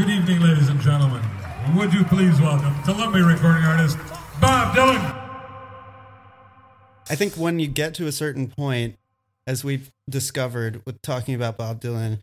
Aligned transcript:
Good 0.00 0.08
evening, 0.08 0.40
ladies 0.40 0.70
and 0.70 0.80
gentlemen. 0.80 1.22
Would 1.76 1.92
you 1.92 2.04
please 2.04 2.40
welcome 2.40 2.74
Columbia 2.84 3.22
recording 3.22 3.64
artist 3.64 3.98
Bob 4.40 4.74
Dylan? 4.74 4.98
I 7.10 7.14
think 7.16 7.34
when 7.34 7.58
you 7.58 7.66
get 7.66 7.92
to 7.96 8.06
a 8.06 8.12
certain 8.12 8.48
point, 8.48 8.96
as 9.46 9.62
we've 9.62 9.92
discovered 10.08 10.80
with 10.86 11.02
talking 11.02 11.34
about 11.34 11.58
Bob 11.58 11.82
Dylan, 11.82 12.20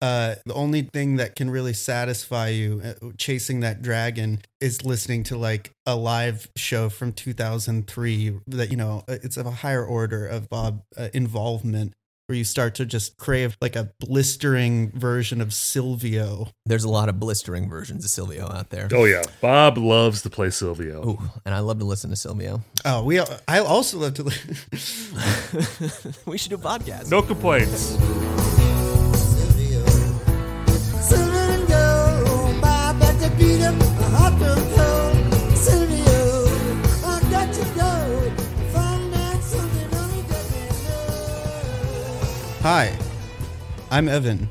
uh, 0.00 0.36
the 0.46 0.54
only 0.54 0.82
thing 0.82 1.16
that 1.16 1.34
can 1.34 1.50
really 1.50 1.72
satisfy 1.72 2.50
you 2.50 2.80
uh, 2.84 3.08
chasing 3.18 3.58
that 3.58 3.82
dragon 3.82 4.38
is 4.60 4.84
listening 4.84 5.24
to 5.24 5.36
like 5.36 5.72
a 5.84 5.96
live 5.96 6.48
show 6.54 6.88
from 6.88 7.12
2003 7.12 8.38
that 8.46 8.70
you 8.70 8.76
know 8.76 9.02
it's 9.08 9.36
of 9.36 9.46
a 9.46 9.50
higher 9.50 9.84
order 9.84 10.26
of 10.26 10.48
bob 10.50 10.82
uh, 10.96 11.08
involvement 11.14 11.94
where 12.26 12.36
you 12.36 12.44
start 12.44 12.74
to 12.76 12.84
just 12.86 13.16
crave 13.18 13.56
like 13.60 13.76
a 13.76 13.90
blistering 14.00 14.90
version 14.92 15.40
of 15.40 15.52
silvio 15.54 16.48
There's 16.64 16.84
a 16.84 16.88
lot 16.88 17.08
of 17.08 17.20
blistering 17.20 17.68
versions 17.68 18.04
of 18.04 18.10
Silvio 18.10 18.50
out 18.50 18.70
there. 18.70 18.88
Oh 18.92 19.04
yeah, 19.04 19.22
Bob 19.40 19.78
loves 19.78 20.22
to 20.22 20.30
play 20.30 20.50
Silvio. 20.50 21.08
Ooh, 21.10 21.30
and 21.44 21.54
I 21.54 21.60
love 21.60 21.78
to 21.78 21.84
listen 21.84 22.10
to 22.10 22.16
Silvio. 22.16 22.62
oh 22.84 23.04
we 23.04 23.20
i 23.20 23.58
also 23.58 23.98
love 23.98 24.14
to 24.14 24.24
li- 24.24 24.34
we 26.26 26.38
should 26.38 26.50
do 26.50 26.56
a 26.56 26.58
podcast. 26.58 27.10
No 27.10 27.22
complaints. 27.22 27.96
Hi 42.66 42.92
i'm 43.92 44.08
evan 44.08 44.48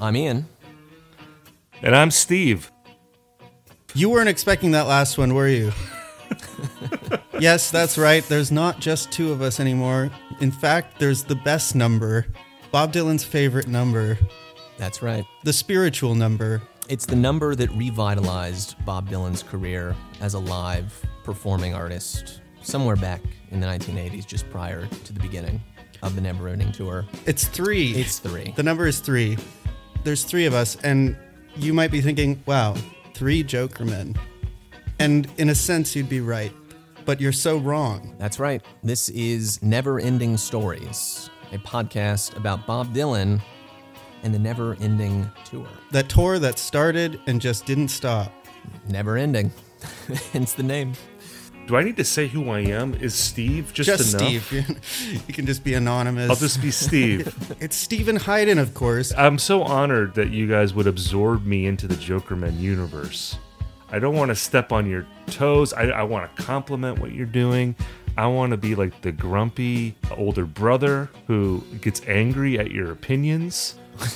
I'm 0.00 0.16
Ian. 0.16 0.46
And 1.82 1.96
I'm 1.96 2.10
Steve. 2.10 2.70
You 3.94 4.10
weren't 4.10 4.28
expecting 4.28 4.72
that 4.72 4.86
last 4.86 5.16
one, 5.16 5.34
were 5.34 5.48
you? 5.48 5.72
yes, 7.38 7.70
that's 7.70 7.96
right. 7.96 8.22
There's 8.24 8.52
not 8.52 8.78
just 8.78 9.10
two 9.10 9.32
of 9.32 9.40
us 9.40 9.58
anymore. 9.58 10.10
In 10.40 10.50
fact, 10.50 10.98
there's 10.98 11.24
the 11.24 11.34
best 11.34 11.74
number, 11.74 12.26
Bob 12.72 12.92
Dylan's 12.92 13.24
favorite 13.24 13.68
number, 13.68 14.18
That's 14.76 15.00
right. 15.00 15.24
the 15.44 15.52
spiritual 15.52 16.14
number. 16.14 16.60
It's 16.88 17.06
the 17.06 17.16
number 17.16 17.54
that 17.54 17.70
revitalized 17.70 18.82
Bob 18.84 19.08
Dylan's 19.08 19.42
career 19.42 19.96
as 20.20 20.34
a 20.34 20.38
live 20.38 21.02
performing 21.24 21.74
artist 21.74 22.42
somewhere 22.62 22.96
back 22.96 23.22
in 23.50 23.60
the 23.60 23.66
1980s, 23.66 24.26
just 24.26 24.48
prior 24.50 24.86
to 24.86 25.12
the 25.12 25.20
beginning 25.20 25.60
of 26.02 26.14
the 26.14 26.20
Never 26.20 26.48
Ending 26.48 26.72
Tour. 26.72 27.04
It's 27.26 27.46
three. 27.46 27.92
It's 27.92 28.18
three. 28.18 28.52
the 28.56 28.62
number 28.62 28.86
is 28.86 29.00
three. 29.00 29.36
There's 30.04 30.24
three 30.24 30.46
of 30.46 30.54
us, 30.54 30.76
and 30.82 31.16
you 31.56 31.72
might 31.72 31.90
be 31.90 32.00
thinking, 32.00 32.42
wow, 32.46 32.74
three 33.14 33.42
Jokermen. 33.42 34.16
And 34.98 35.28
in 35.38 35.48
a 35.50 35.54
sense, 35.54 35.94
you'd 35.96 36.08
be 36.08 36.20
right, 36.20 36.52
but 37.04 37.20
you're 37.20 37.32
so 37.32 37.58
wrong. 37.58 38.14
That's 38.18 38.38
right. 38.38 38.62
This 38.82 39.08
is 39.10 39.62
Never 39.62 39.98
Ending 39.98 40.36
Stories, 40.36 41.28
a 41.52 41.58
podcast 41.58 42.36
about 42.36 42.66
Bob 42.66 42.94
Dylan 42.94 43.40
and 44.22 44.32
the 44.34 44.38
Never 44.38 44.76
Ending 44.80 45.30
Tour. 45.44 45.66
That 45.92 46.08
tour 46.08 46.38
that 46.38 46.58
started 46.58 47.20
and 47.26 47.40
just 47.40 47.66
didn't 47.66 47.88
stop. 47.88 48.32
Never 48.88 49.16
Ending, 49.16 49.52
hence 50.32 50.52
the 50.52 50.62
name. 50.62 50.94
Do 51.66 51.74
I 51.74 51.82
need 51.82 51.96
to 51.96 52.04
say 52.04 52.28
who 52.28 52.50
I 52.50 52.60
am? 52.60 52.94
Is 52.94 53.14
Steve 53.16 53.72
just, 53.72 53.88
Just 53.88 54.14
enough? 54.14 54.46
Steve. 54.46 55.24
you 55.28 55.34
can 55.34 55.46
just 55.46 55.64
be 55.64 55.74
anonymous. 55.74 56.30
I'll 56.30 56.36
just 56.36 56.62
be 56.62 56.70
Steve. 56.70 57.34
It's 57.60 57.74
Steven 57.74 58.16
Hyden, 58.16 58.58
of 58.58 58.72
course. 58.72 59.12
I'm 59.16 59.36
so 59.38 59.62
honored 59.62 60.14
that 60.14 60.30
you 60.30 60.46
guys 60.46 60.74
would 60.74 60.86
absorb 60.86 61.44
me 61.44 61.66
into 61.66 61.88
the 61.88 61.96
Jokerman 61.96 62.60
universe. 62.60 63.36
I 63.90 63.98
don't 63.98 64.14
want 64.14 64.28
to 64.28 64.36
step 64.36 64.70
on 64.70 64.88
your 64.88 65.06
toes. 65.26 65.72
I, 65.72 65.88
I 65.88 66.02
want 66.04 66.34
to 66.36 66.42
compliment 66.42 67.00
what 67.00 67.12
you're 67.12 67.26
doing. 67.26 67.74
I 68.16 68.28
want 68.28 68.52
to 68.52 68.56
be 68.56 68.74
like 68.76 69.00
the 69.02 69.10
grumpy 69.12 69.96
older 70.16 70.44
brother 70.46 71.10
who 71.26 71.62
gets 71.80 72.00
angry 72.06 72.58
at 72.58 72.70
your 72.70 72.92
opinions. 72.92 73.74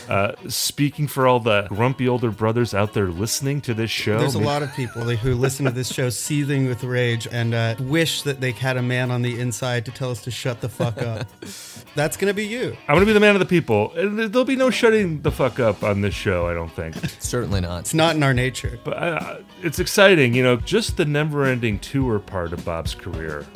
Uh, 0.08 0.32
speaking 0.48 1.06
for 1.06 1.26
all 1.26 1.40
the 1.40 1.62
grumpy 1.68 2.08
older 2.08 2.30
brothers 2.30 2.74
out 2.74 2.94
there 2.94 3.08
listening 3.08 3.60
to 3.62 3.74
this 3.74 3.90
show, 3.90 4.18
There's 4.18 4.34
a 4.34 4.38
lot 4.38 4.62
of 4.62 4.72
people 4.74 5.02
who 5.02 5.34
listen 5.34 5.64
to 5.66 5.70
this 5.70 5.92
show 5.92 6.08
seething 6.10 6.66
with 6.66 6.84
rage 6.84 7.26
and 7.30 7.54
uh, 7.54 7.76
wish 7.80 8.22
that 8.22 8.40
they 8.40 8.52
had 8.52 8.76
a 8.76 8.82
man 8.82 9.10
on 9.10 9.22
the 9.22 9.38
inside 9.40 9.84
to 9.86 9.90
tell 9.90 10.10
us 10.10 10.22
to 10.22 10.30
shut 10.30 10.60
the 10.60 10.68
fuck 10.68 11.00
up. 11.02 11.26
That's 11.94 12.16
going 12.16 12.30
to 12.30 12.34
be 12.34 12.46
you. 12.46 12.76
I'm 12.88 12.94
gonna 12.94 13.06
be 13.06 13.12
the 13.12 13.20
man 13.20 13.34
of 13.34 13.40
the 13.40 13.46
people. 13.46 13.92
And 13.94 14.18
There'll 14.18 14.44
be 14.44 14.56
no 14.56 14.70
shutting 14.70 15.22
the 15.22 15.32
fuck 15.32 15.58
up 15.58 15.82
on 15.82 16.00
this 16.02 16.14
show. 16.14 16.46
I 16.48 16.54
don't 16.54 16.70
think. 16.70 16.94
Certainly 17.18 17.62
not. 17.62 17.80
It's 17.80 17.94
not 17.94 18.14
in 18.16 18.22
our 18.22 18.34
nature. 18.34 18.78
But 18.84 18.96
uh, 18.96 19.38
it's 19.62 19.78
exciting, 19.78 20.34
you 20.34 20.42
know. 20.42 20.56
Just 20.56 20.96
the 20.96 21.04
never-ending 21.04 21.80
tour 21.80 22.18
part 22.18 22.52
of 22.52 22.64
Bob's 22.64 22.94
career 22.94 23.46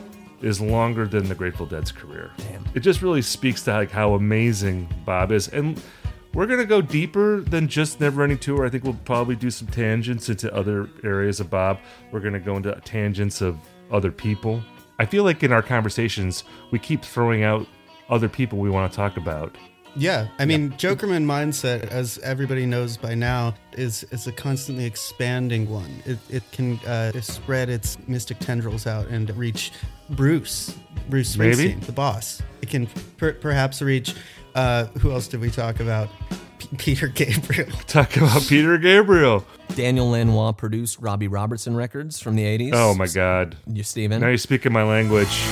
is 0.43 0.61
longer 0.61 1.07
than 1.07 1.29
the 1.29 1.34
Grateful 1.34 1.65
Dead's 1.67 1.93
career. 1.93 2.31
Damn. 2.37 2.65
It 2.75 2.81
just 2.81 3.03
really 3.03 3.23
speaks 3.23 3.63
to 3.63 3.73
like 3.73 3.91
how 3.91 4.15
amazing 4.15 4.89
Bob 5.05 5.33
is, 5.33 5.49
and 5.49 5.81
we're 6.34 6.47
gonna 6.47 6.65
go 6.65 6.83
deeper 6.83 7.41
than 7.41 7.69
just 7.69 8.00
never-ending 8.00 8.39
tour. 8.39 8.67
I 8.67 8.71
think 8.71 8.84
we'll 8.84 8.99
probably 9.05 9.37
do 9.37 9.50
some 9.50 9.69
tangents 9.69 10.28
into 10.28 10.53
other 10.55 10.89
areas 11.03 11.41
of 11.41 11.49
Bob. 11.50 11.78
We're 12.11 12.21
gonna 12.21 12.41
go 12.41 12.56
into 12.56 12.75
tangents 12.84 13.41
of 13.41 13.59
other 13.91 14.11
people. 14.11 14.62
I 14.99 15.06
feel 15.06 15.25
like 15.25 15.43
in 15.43 15.53
our 15.53 15.62
conversations 15.62 16.45
we 16.71 16.78
keep 16.78 17.05
throwing 17.05 17.43
out 17.45 17.67
other 18.09 18.28
people 18.28 18.59
we 18.59 18.71
want 18.71 18.91
to 18.91 18.97
talk 18.97 19.17
about. 19.17 19.56
Yeah, 19.97 20.27
I 20.41 20.45
mean, 20.45 20.72
Jokerman 20.72 21.25
mindset, 21.25 21.87
as 21.87 22.19
everybody 22.19 22.66
knows 22.66 22.97
by 22.97 23.15
now, 23.15 23.55
is 23.75 24.03
is 24.11 24.27
a 24.27 24.33
constantly 24.33 24.84
expanding 24.84 25.71
one. 25.71 26.03
It, 26.05 26.19
it 26.28 26.43
can 26.51 26.81
uh, 26.81 27.12
spread 27.21 27.69
its 27.69 27.97
mystic 28.09 28.41
tendrils 28.41 28.89
out 28.89 29.06
and 29.06 29.31
reach 29.37 29.71
Bruce, 30.11 30.77
Bruce 31.09 31.37
Maybe. 31.37 31.75
The 31.75 31.93
boss. 31.93 32.43
It 32.61 32.71
can 32.71 32.89
per- 33.19 33.34
perhaps 33.34 33.81
reach. 33.81 34.15
Uh, 34.54 34.87
who 35.00 35.10
else 35.12 35.26
did 35.28 35.41
we 35.41 35.50
talk 35.50 35.81
about? 35.81 36.09
P- 36.59 36.69
Peter 36.78 37.09
Gabriel. 37.09 37.70
Talk 37.87 38.16
about 38.16 38.42
Peter 38.48 38.78
Gabriel. 38.78 39.44
Daniel 39.75 40.10
Lanois 40.10 40.53
produced 40.53 40.98
Robbie 41.00 41.28
Robertson 41.28 41.75
records 41.75 42.20
from 42.20 42.37
the 42.37 42.44
80s. 42.44 42.70
Oh 42.72 42.94
my 42.94 43.09
God! 43.09 43.56
You, 43.66 43.82
Steven? 43.82 44.20
Now 44.20 44.28
you're 44.28 44.38
speaking 44.38 44.72
my 44.72 44.84
language. 44.84 45.42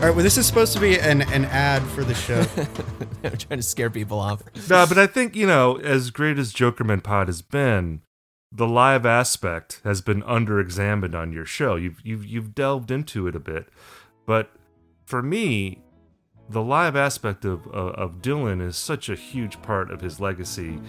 All 0.00 0.06
right, 0.06 0.14
well, 0.14 0.24
this 0.24 0.38
is 0.38 0.46
supposed 0.46 0.72
to 0.72 0.80
be 0.80 0.98
an, 0.98 1.20
an 1.30 1.44
ad 1.44 1.82
for 1.82 2.02
the 2.04 2.14
show. 2.14 2.40
I'm 3.22 3.36
trying 3.36 3.58
to 3.58 3.62
scare 3.62 3.90
people 3.90 4.18
off. 4.18 4.42
No, 4.70 4.86
but 4.88 4.96
I 4.96 5.06
think 5.06 5.36
you 5.36 5.46
know, 5.46 5.76
as 5.76 6.10
great 6.10 6.38
as 6.38 6.54
Jokerman 6.54 7.02
Pod 7.02 7.28
has 7.28 7.42
been, 7.42 8.00
the 8.52 8.66
live 8.66 9.06
aspect 9.06 9.80
has 9.84 10.00
been 10.00 10.22
under-examined 10.24 11.14
on 11.14 11.32
your 11.32 11.44
show. 11.44 11.76
You've 11.76 12.00
you've 12.04 12.26
you've 12.26 12.54
delved 12.54 12.90
into 12.90 13.26
it 13.26 13.36
a 13.36 13.40
bit, 13.40 13.68
but 14.26 14.50
for 15.04 15.22
me, 15.22 15.82
the 16.48 16.62
live 16.62 16.96
aspect 16.96 17.44
of 17.44 17.66
of, 17.68 17.94
of 17.94 18.22
Dylan 18.22 18.60
is 18.60 18.76
such 18.76 19.08
a 19.08 19.14
huge 19.14 19.62
part 19.62 19.90
of 19.90 20.00
his 20.00 20.20
legacy. 20.20 20.80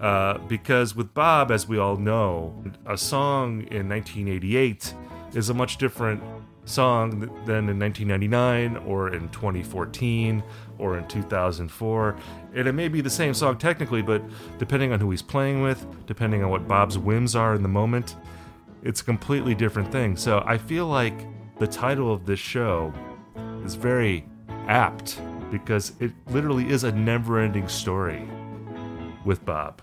Uh, 0.00 0.36
because 0.46 0.94
with 0.94 1.14
Bob, 1.14 1.50
as 1.50 1.66
we 1.66 1.78
all 1.78 1.96
know, 1.96 2.62
a 2.84 2.98
song 2.98 3.62
in 3.70 3.88
1988 3.88 4.92
is 5.32 5.48
a 5.48 5.54
much 5.54 5.78
different 5.78 6.22
song 6.66 7.20
th- 7.20 7.32
than 7.46 7.68
in 7.68 7.78
1999 7.78 8.76
or 8.86 9.14
in 9.14 9.28
2014 9.30 10.42
or 10.78 10.98
in 10.98 11.08
2004. 11.08 12.16
And 12.54 12.68
it 12.68 12.72
may 12.72 12.88
be 12.88 13.00
the 13.00 13.10
same 13.10 13.34
song 13.34 13.56
technically, 13.56 14.02
but 14.02 14.22
depending 14.58 14.92
on 14.92 15.00
who 15.00 15.10
he's 15.10 15.22
playing 15.22 15.62
with, 15.62 15.86
depending 16.06 16.44
on 16.44 16.50
what 16.50 16.68
Bob's 16.68 16.98
whims 16.98 17.34
are 17.34 17.54
in 17.54 17.62
the 17.62 17.68
moment, 17.68 18.16
it's 18.82 19.00
a 19.00 19.04
completely 19.04 19.54
different 19.54 19.90
thing. 19.90 20.16
So 20.16 20.42
I 20.46 20.58
feel 20.58 20.86
like 20.86 21.26
the 21.58 21.66
title 21.66 22.12
of 22.12 22.26
this 22.26 22.40
show 22.40 22.92
is 23.64 23.74
very 23.74 24.26
apt 24.68 25.20
because 25.50 25.92
it 26.00 26.12
literally 26.28 26.68
is 26.68 26.84
a 26.84 26.92
never 26.92 27.40
ending 27.40 27.68
story 27.68 28.28
with 29.24 29.44
Bob. 29.44 29.80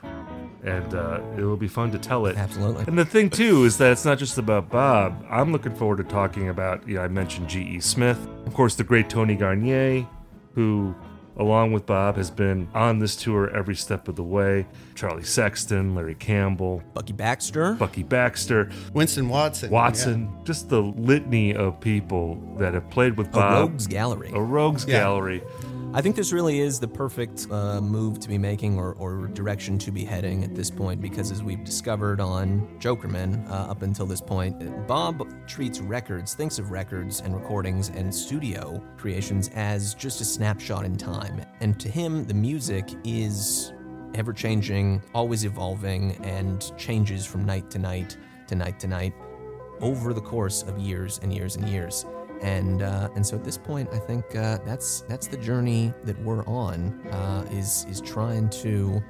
And 0.63 0.93
uh, 0.93 1.19
it'll 1.37 1.57
be 1.57 1.67
fun 1.67 1.91
to 1.91 1.97
tell 1.99 2.25
it. 2.25 2.37
Absolutely. 2.37 2.85
And 2.87 2.97
the 2.97 3.03
thing 3.05 3.29
too 3.29 3.65
is 3.65 3.77
that 3.79 3.91
it's 3.91 4.05
not 4.05 4.17
just 4.17 4.37
about 4.37 4.69
Bob. 4.69 5.25
I'm 5.29 5.51
looking 5.51 5.75
forward 5.75 5.97
to 5.97 6.03
talking 6.05 6.47
about. 6.49 6.87
You 6.87 6.95
know, 6.95 7.01
I 7.01 7.09
mentioned 7.09 7.49
G.E. 7.49 7.81
Smith, 7.81 8.17
of 8.45 8.53
course, 8.53 8.75
the 8.75 8.83
great 8.85 9.09
Tony 9.09 9.35
Garnier, 9.35 10.07
who, 10.55 10.95
along 11.35 11.73
with 11.73 11.85
Bob, 11.85 12.15
has 12.15 12.31
been 12.31 12.69
on 12.73 12.99
this 12.99 13.17
tour 13.17 13.49
every 13.53 13.75
step 13.75 14.07
of 14.07 14.15
the 14.15 14.23
way. 14.23 14.65
Charlie 14.95 15.23
Sexton, 15.23 15.95
Larry 15.95 16.15
Campbell, 16.15 16.81
Bucky 16.93 17.11
Baxter. 17.11 17.73
Bucky 17.73 18.03
Baxter, 18.03 18.69
Winston 18.93 19.27
Watson. 19.27 19.69
Watson, 19.69 20.31
just 20.45 20.69
the 20.69 20.81
litany 20.81 21.53
of 21.53 21.81
people 21.81 22.35
that 22.57 22.73
have 22.73 22.89
played 22.89 23.17
with 23.17 23.33
Bob. 23.33 23.51
a 23.51 23.59
rogues 23.71 23.87
gallery. 23.87 24.31
A 24.33 24.41
rogues 24.41 24.85
Yeah. 24.87 24.99
gallery. 25.01 25.43
I 25.95 26.01
think 26.01 26.15
this 26.15 26.33
really 26.33 26.59
is 26.59 26.79
the 26.79 26.87
perfect 26.87 27.45
uh, 27.51 27.79
move 27.79 28.19
to 28.21 28.27
be 28.27 28.39
making 28.39 28.79
or, 28.79 28.93
or, 28.93 29.27
direction 29.27 29.77
to 29.77 29.91
be 29.91 30.03
heading 30.03 30.43
at 30.43 30.55
this 30.55 30.71
point 30.71 30.99
because, 30.99 31.29
as 31.29 31.43
we've 31.43 31.63
discovered 31.63 32.19
on 32.19 32.67
Jokerman 32.79 33.47
uh, 33.47 33.69
up 33.69 33.83
until 33.83 34.07
this 34.07 34.19
point, 34.19 34.87
Bob 34.87 35.23
treats 35.47 35.81
records, 35.81 36.33
thinks 36.33 36.57
of 36.57 36.71
records 36.71 37.21
and 37.21 37.35
recordings 37.35 37.89
and 37.89 38.13
studio 38.13 38.81
creations 38.97 39.49
as 39.49 39.93
just 39.93 40.19
a 40.19 40.25
snapshot 40.25 40.83
in 40.83 40.97
time. 40.97 41.45
And 41.61 41.79
to 41.79 41.89
him, 41.89 42.25
the 42.25 42.33
music 42.33 42.89
is 43.03 43.71
ever 44.15 44.33
changing, 44.33 44.99
always 45.13 45.45
evolving, 45.45 46.13
and 46.25 46.75
changes 46.75 47.23
from 47.23 47.45
night 47.45 47.69
to 47.69 47.77
night 47.77 48.17
to 48.47 48.55
night 48.55 48.79
to 48.79 48.87
night 48.87 49.13
over 49.79 50.11
the 50.11 50.21
course 50.21 50.63
of 50.63 50.79
years 50.79 51.19
and 51.21 51.31
years 51.31 51.55
and 51.55 51.69
years 51.69 52.03
and 52.43 52.81
uh, 52.81 53.09
and 53.15 53.25
so 53.25 53.35
at 53.35 53.43
this 53.43 53.57
point, 53.57 53.89
I 53.93 53.97
think 53.97 54.35
uh, 54.35 54.59
that's 54.65 55.01
that's 55.01 55.27
the 55.27 55.37
journey 55.37 55.93
that 56.03 56.21
we're 56.23 56.45
on 56.45 57.07
uh, 57.09 57.47
is 57.51 57.85
is 57.89 58.01
trying 58.01 58.49
to 58.49 59.01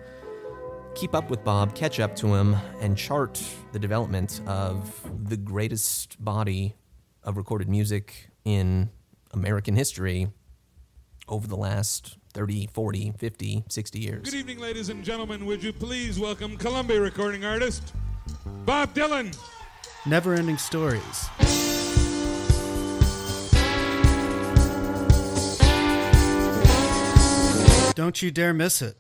keep 0.96 1.16
up 1.16 1.30
with 1.32 1.44
Bob, 1.44 1.74
catch 1.74 2.00
up 2.00 2.16
to 2.18 2.28
him, 2.28 2.56
and 2.80 2.96
chart 2.96 3.44
the 3.72 3.80
development 3.80 4.42
of 4.46 5.02
the 5.28 5.36
greatest 5.36 6.24
body 6.24 6.76
of 7.24 7.36
recorded 7.36 7.68
music 7.68 8.30
in 8.46 8.90
American 9.32 9.76
history 9.76 10.28
over 11.28 11.48
the 11.48 11.58
last 11.58 12.18
30, 12.34 12.68
40, 12.68 13.14
50, 13.18 13.64
60 13.68 14.00
years. 14.00 14.24
Good 14.26 14.36
evening, 14.36 14.60
ladies 14.60 14.90
and 14.90 15.04
gentlemen. 15.04 15.46
Would 15.48 15.64
you 15.64 15.74
please 15.74 16.20
welcome 16.20 16.58
Columbia 16.58 17.02
recording 17.02 17.44
artist 17.44 17.94
Bob 18.66 18.94
Dylan? 18.94 19.36
Never 20.06 20.36
ending 20.36 20.58
stories. 20.58 21.30
Don't 27.96 28.22
you 28.24 28.32
dare 28.32 28.54
miss 28.54 28.82
it. 28.82 28.98